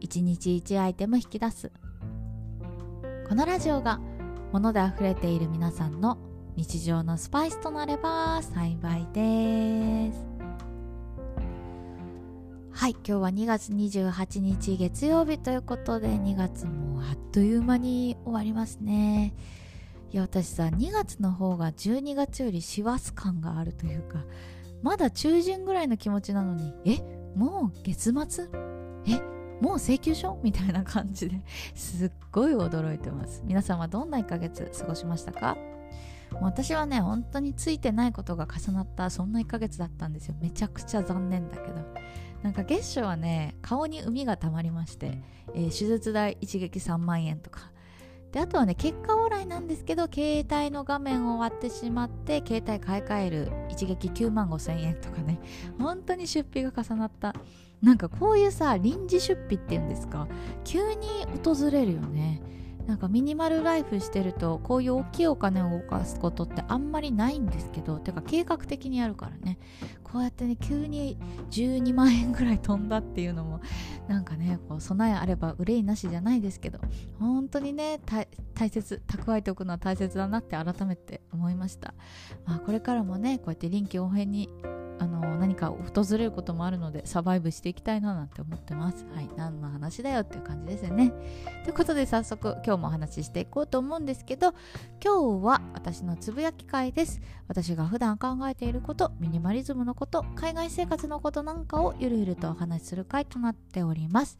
[0.00, 1.70] 1日1アイテム引き出す。
[3.28, 4.00] このラジオが
[4.52, 6.18] 物で溢れている皆さんの
[6.56, 10.26] 日常のスパイスとなれば幸いです。
[12.72, 19.34] はい今日は2月28日月曜日ということで2月もあっという間に終わりますね。
[20.12, 24.24] いや私さ2月の方が12月より師走感があるというか
[24.82, 26.98] まだ中旬ぐらいの気持ちなのにえ
[27.36, 28.48] もう月末？
[29.06, 30.38] えもう請求書？
[30.42, 31.40] みたいな感じで。
[31.74, 33.42] すっごい驚いてます。
[33.44, 35.56] 皆さんはどんな1ヶ月過ごしましたか？
[36.40, 40.34] 私はね本当についてないことが重なったそんな1ヶ月だったんですよ。
[40.40, 41.80] めちゃくちゃ残念だけど。
[42.42, 45.20] なんか月初はね顔に膿がたまりまして、
[45.54, 47.70] えー、手術代一撃3万円とか。
[48.32, 55.40] であとはね結果往来なんですけど携帯の画面を割ってしまって携帯買い替える一撃9万5千円とかね。
[55.78, 57.34] 本当に出費が重なった。
[57.80, 60.28] なんかこういうさ臨時出費っていうんですか？
[60.64, 61.06] 急に
[61.44, 62.42] 訪れるよね。
[62.86, 69.58] なんかミニマルライフしてるとこういう大きいお金を動かすことってあんまりないんですけどてか計画的にやるからね。
[70.02, 71.16] こうやってね急に
[71.52, 73.60] 12万円ぐらい飛んだっていうのも
[74.10, 76.80] なんかねこう備えあれば憂いなしじゃないですけど
[77.20, 81.94] 本当にね大切蓄えておくのは大切だなって改めて思いました、
[82.44, 84.50] まあ、これからもねこうやって臨機応変に
[85.00, 89.06] あの何か訪れることもあるのでサバイブしていきたいななんて思ってます。
[89.14, 91.10] はい、何の話だよっていう感じですよね。
[91.64, 94.52] ということで早速今日もお話ししていこうと思うんですけど
[95.02, 97.22] 今日は私のつぶやき会です。
[97.48, 104.38] 私が普段考えていることミニマリズムのこと海外生活のことなんかをゆるゆるとお話しする会となっております。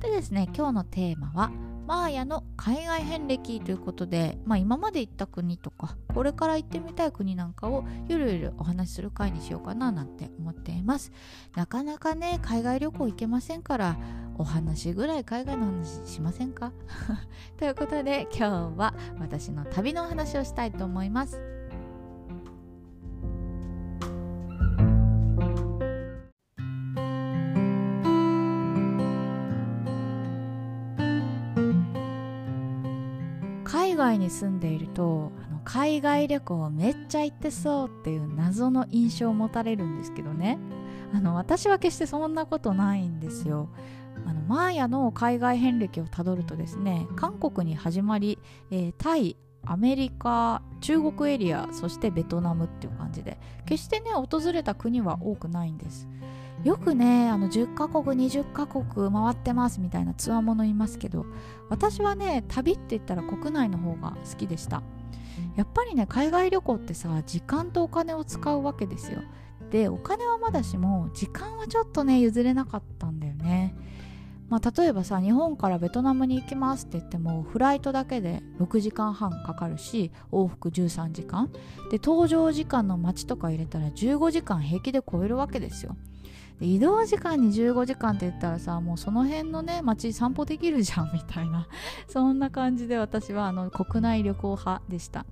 [0.00, 1.50] でですね今日のテーマは
[1.86, 11.12] マーヤの海外遍歴ということで、まあ、今まで行った国とかこれから行ってみたい国なんかをゆるゆるお話しする回にしようかななんて思っています。
[11.56, 13.96] なかなかね海外旅行行けませんから
[14.36, 16.72] お話ぐらい海外の話しませんか？
[17.56, 21.57] ということで今日は私の旅のお話をしたいと思います。
[33.98, 40.58] 外に住んでいるとあの海外旅行めっちゃ行ってそうっていう謎の印象を持たれるんですけどね。
[41.12, 43.68] あの私は決してそんなことないんですよ。
[44.26, 48.38] あのマーヤの海外遍歴をたどるとですね韓国に始まり、
[48.70, 56.08] えー、タイアメリカ中国エリアそしてベトナムっていう感じで決してね訪れた国は多くないんです。
[56.64, 61.24] よくねあの10カ国20カ国回ってますみたいなつわものいますけど
[61.68, 64.82] 私はね旅って言ったら国内の方が好きでした。
[65.56, 69.20] やっぱりね海外旅行ってさ時間とお金を使うわけですよ。
[69.70, 73.74] でお金はまだしも時間はちょっとね譲れなかったんだよね。
[74.48, 81.50] まあ、例えばさ日本からベトナムに行きますって言ってもフライトだけで6時間半かかるし往復13時間。
[81.90, 85.96] で搭乗時間の待ちとか入れたら15時間平気で超えるわけですよ。
[86.60, 91.68] 移動時間に15時間って言ったらさもうその辺のね街散歩できるじゃんみたいな。
[92.08, 95.26] そんな感じで私はあの国内旅行派でした。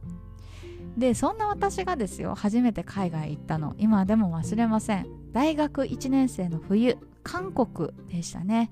[0.97, 3.75] でそんな私がですよ初めて海外行ったの。
[3.78, 5.06] 今でも忘れません。
[5.33, 6.98] 大学1年生の冬。
[7.26, 8.70] 韓国でしたね。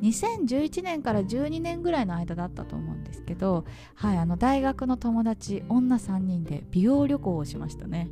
[0.00, 3.64] 2011年から12年ぐらいの間だったと思うんですけど
[3.96, 8.08] はいあの大学の友達女3人で美容旅行をしましたね。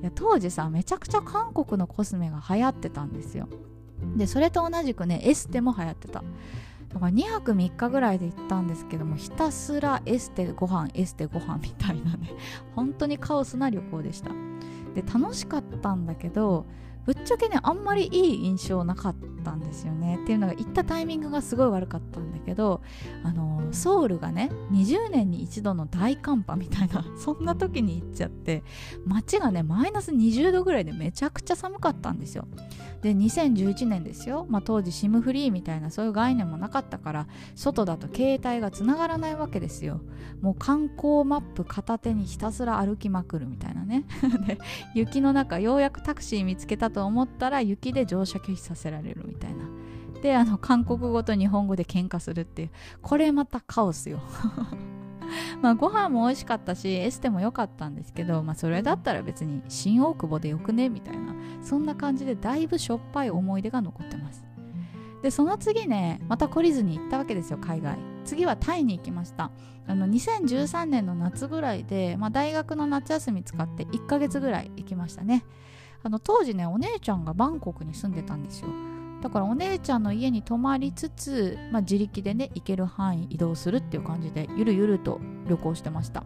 [0.00, 3.48] いや当時さめちゃくちゃ韓国のコスメが流行ってたんですよ。
[4.16, 6.22] でそれと同じくねエステも流行ってた。
[6.88, 12.30] だから2泊3日ぐらいで行ったんですけどもひたすらエステご飯エステご飯みたいなね
[12.76, 14.30] 本当にカオスな旅行でした。
[14.94, 16.64] で楽しかったんだけど
[17.06, 20.18] ぶっちゃけねあんまりいい印象なかったんですよね。
[20.22, 22.80] っていうのが行ったタイミングがすごい悪かったんけど
[23.24, 28.62] あのソウルがね20年に一度の大寒波みたいな そんな時に行っちゃって
[29.04, 32.46] 街がねマイナス20度ぐらいでめちゃくちゃ寒かったんですよ。
[33.02, 40.00] で2011年ですよ、まあ、当時 SIM フリーみたいなそういう概念もなかったから外だと携帯がつながらないわけですよ。
[40.40, 44.04] もう観光マップ片手にひたすら歩きまくるみたいなね。
[44.46, 44.58] で
[44.94, 49.85] 雪の中ようやくタクシー見つけたと思ったら雪で乗車拒否させられるみたいな。
[50.22, 52.70] であの韓国語と日本語で喧嘩するっていう
[53.02, 54.20] これまたカオスよ。
[55.60, 64.44] まあご飯も美味しかったしエステも良かったんですけど、まあ、それだったら別に新大久保でよくねみたいなそんな感じでだいぶしょっぱい思い出が残ってます。
[65.22, 67.98] でその次ねまた懲りずに行ったわけですよ海外。
[68.24, 69.50] 次はタイに行きました。
[69.88, 75.44] あの2013年の夏ぐらいで、まあ、大学の夏休み使って1ヶ月ぐらい行きましたね。
[76.02, 78.68] あの当時ねお姉ちゃんがバンコクに住んでたんですよ。
[79.26, 86.22] だからお姉ちゃんの家に泊まりつつ、まあ、自力でね行ける範囲移動するっていう感じでゆるゆると旅行してました。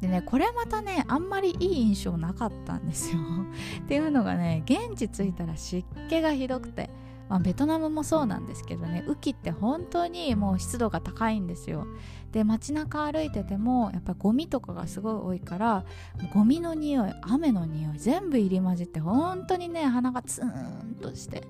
[0.00, 3.20] でねこれまたねあんまりいい印象なかったんですよ。
[3.84, 6.88] っていうのがね現地着いたら湿気がひどくて。
[7.28, 11.86] まあ、ベトナムもそうなんですけどね雨季って本当にもう湿度が高いんですよ。
[12.32, 15.84] で街中歩いててもやっぱゴミとかがすごい多いから
[16.32, 21.44] ゴミの匂い雨の匂い全部入り混じって本当にね鼻がツーンとして。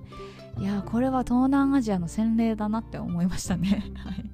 [0.59, 3.91] いやこれは東南アジアの洗礼だなって思いましたね。
[3.95, 4.29] はい。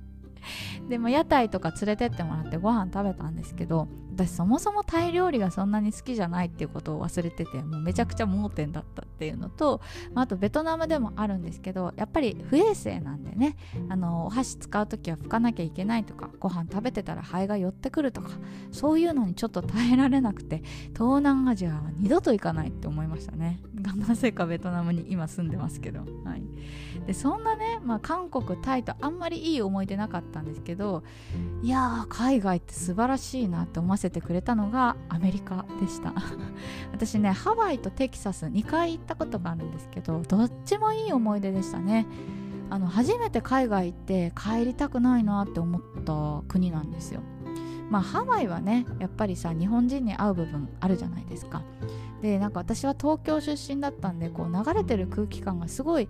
[0.89, 3.87] でも屋台とか連れてってもらってご飯食べたんですけど
[4.25, 9.79] 私そもそもタイ料理がそんなに好きじゃないっていうことを忘れててもうめちゃくちゃ盲点だったっていうのと、
[10.13, 13.55] まあ、あとベトナムでもあるんですけどやっぱり不衛生なんでね
[13.87, 18.31] あのお箸使う時は拭かなきゃいけないとかご飯食べてたらハエが寄ってくるとか
[18.71, 20.63] そういうのにちょっと耐えられなくて
[20.93, 23.59] 東南アジアは二度と行かないって思いましたね。
[23.95, 26.43] なぜかベトナムに今住んでますけど、はい、
[27.07, 31.03] でそんなね、まあ、韓国タイとあんまりいい思い出なかったんですけど
[31.61, 36.13] いやー海外って素晴らしいなって思わせてくれたのがアメリカでした。
[36.91, 42.05] 私ねハワイとテキサス2回行ったことがあるんですけどどっちもいい思い出でしたね。
[42.69, 47.21] あの初めて海外行って帰りたくないなって思った国なんですよ。
[47.89, 51.63] まあハワイはねやっぱりさ日本人に合う部分あるじゃないですか。
[52.21, 56.09] でなんか私は東京出身だったんでこう流れてる空気感がすごい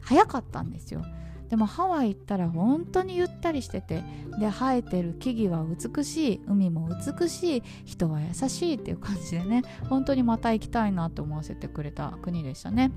[0.00, 1.02] 早かったんですよ。
[1.54, 4.02] でもハワイ行ったら本当にゆったりしてて
[4.40, 12.90] で生えてる木々は美しい海も美しい人は優しいっていう感じでね本当にまた行きたいなと思わせてくれた国でしたね。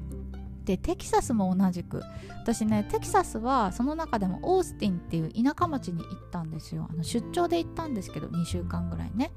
[0.65, 2.01] でテキサスも同じく。
[2.41, 6.87] 私ねテキサスはその中でもオースティンっていう田舎町に行ったんですよ。
[6.89, 9.33] あの出張で行ったんですけど2週間ぐらいね。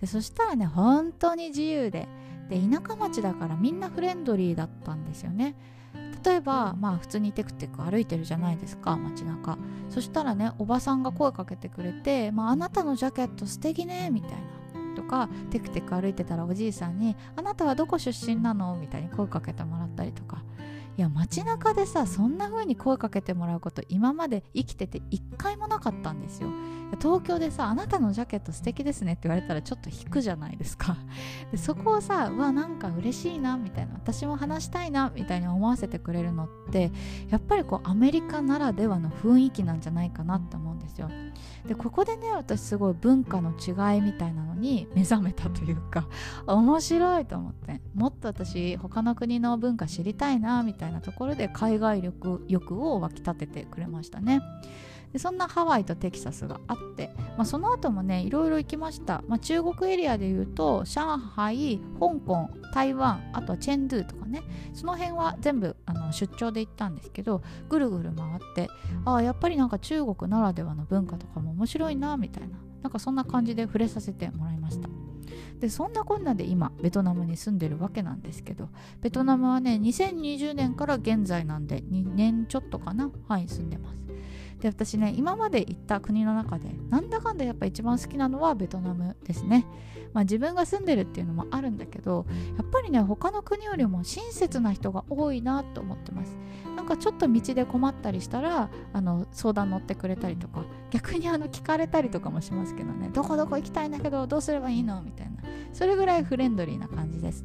[0.00, 2.08] でそしたらね本当に自由で。
[2.50, 5.54] で田舎町だからみんなフレンドリーだったんですよね。
[6.26, 9.56] 例えばまあ普通にテクテク歩いてるじゃないですか街中。
[9.90, 14.36] そしたらねおばさんが声かけてくれて「まあ、あなたのジャケット素敵ね」みたいな。
[14.96, 20.42] とかテクテク歩いてたらおじいさんに「あなたはどこ出身なの?」みたいに声かけてもらったりとか
[20.96, 26.48] いや街中でさそんな風に声かけてもらうこと今まで生きてて一回もなかったんですよ。
[27.00, 30.96] 東京でさ「あなたのジャケット素敵ですね」って言われたらちょっと引くじゃないですか。
[31.52, 36.90] でそこをさうわなんか嬉しいなみたいな私も話したいなみたいに思わせてくれるのって
[37.28, 41.10] やっぱりこうアメリカならではの雰囲気なんじゃないかなって思ですよ。
[41.66, 46.08] でここでね私すごい文化の違いみたいなのに目覚めたというか
[46.46, 47.80] 面白いと思って。
[47.94, 54.40] もっと私他の国の文化知りたいなみたいなところで海外力欲を湧き立ててくれましたね。
[55.16, 64.42] でそんなハワイとテキサスがあって、まあ、その後もねいろいろ行きました、まあ、中国エリアでいうと上海香港台湾あとはチェンドゥとかね
[64.74, 67.40] その辺は全部あの出張で行ったんですけど
[67.70, 68.68] ぐるぐる回って
[69.06, 74.90] ああやっぱりなんか中国ならではの文化とかも面白いなみたいななんかそんな感じで触れさせてもらいました。
[75.60, 78.68] でそんなこんなで今ベトナムに住んでるわけなんですけど
[79.00, 83.10] ベトナムはね2020年から現在なんで2年ちょっとかな？
[83.26, 84.02] はい住んでます。
[84.60, 89.66] で私ね今まで行った国の中でなんだかんだやっぱ一番好きなのはベトナムですね。
[90.12, 92.24] まあ自分が住んでるっていうのもあるんだけど
[92.56, 96.36] やっぱりね他の国よりも親切な人が多いなと思ってます。
[96.74, 103.10] なんかちょっと道で困ったりしたらあの相談乗ってくれたりとか逆にあの聞かれたりとかもしますけどね。
[103.12, 105.02] どこどこ行きたいんだけどどうすればいいの？
[105.02, 105.42] みたいな。
[105.72, 107.44] それぐらいフレンドリーな感じです。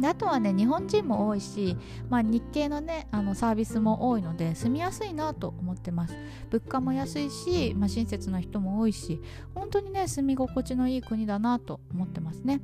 [0.00, 1.76] であとはね日本人も多いし、
[2.08, 6.16] まあ、日系のねあのサービスも多いので住みやすいなと思ってます。
[6.50, 9.20] 物価も安いし、まあ、親切な人も多いし
[9.54, 12.60] 本当にね住み心地のいい国だなと思ってますね。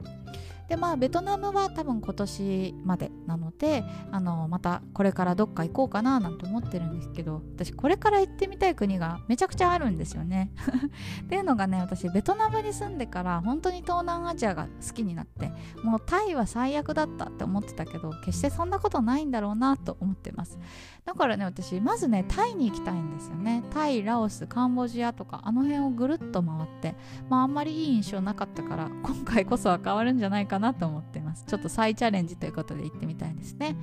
[0.68, 10.50] でまあベトナムは多分今年までなのであのまたこれからどっか行こうかななんて思ってるんですけど私これから行ってみたい国がめちゃくちゃあるんですよね。
[11.22, 20.58] っていうのがね私ベトナムに住んでから本当に東南アジアが好きになってもうタイは最悪だったって思ってたけど決してそんなことないんだろうなと思ってます。
[21.04, 23.62] だからね私まずねタイに行きたいんですよね。
[23.70, 26.96] タイラオスカンボジアとかあの辺をぐるっと回って
[27.28, 31.44] まああんまりいい印象なかったから今回こそは変わるんじゃないかかなと思ってます。
[31.46, 33.76] ちょっと再チャレンジということで行ってみたいですね。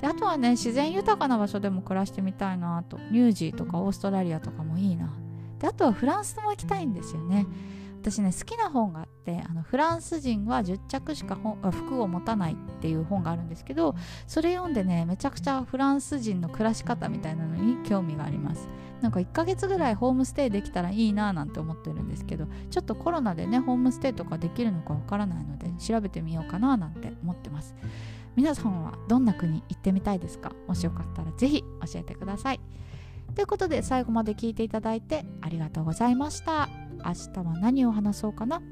[0.00, 2.98] であとはね自然豊かな場所でも暮らしてみたいなと。
[3.10, 5.12] ニュージーとかオーストラリアとかもいいな。
[5.58, 7.46] であとはフランスも行きたいんですよね。
[8.00, 11.36] 私ね好きな本があってあのフランス人は10着しか
[11.70, 13.96] 服を持たないっていう本があるんですけど
[14.28, 18.68] それ読んでねめちゃくちゃフランス人の暮らし方みたいなのに興味があります。
[19.00, 27.74] なんか1ヶ月ぐらいホームステイできたらいいなぁなんて思ってるんですけどちょっとコロナでねホームステイとかできるのかわからないので調べてみようかなぁなんて思ってます。
[28.36, 30.52] 皆さんはどんな国行ってみたいですか？
[30.66, 32.60] もしよかったら是非教えてください。
[33.34, 36.68] ということで最後まで聞いていただいてありがとうございました。
[37.04, 38.62] 明日は何を話そうかな？